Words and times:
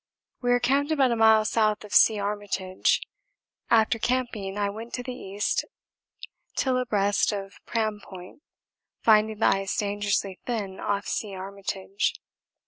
We 0.41 0.51
are 0.51 0.59
camped 0.59 0.91
about 0.91 1.11
a 1.11 1.15
mile 1.15 1.45
south 1.45 1.83
of 1.83 1.93
C. 1.93 2.17
Armitage. 2.17 3.01
After 3.69 3.99
camping 3.99 4.57
I 4.57 4.67
went 4.67 4.95
to 4.95 5.03
the 5.03 5.13
east 5.13 5.63
till 6.55 6.79
abreast 6.79 7.31
of 7.31 7.59
Pram 7.67 7.99
Point, 8.01 8.41
finding 9.03 9.37
the 9.37 9.45
ice 9.45 9.77
dangerously 9.77 10.39
thin 10.47 10.79
off 10.79 11.05
C. 11.05 11.35
Armitage. 11.35 12.15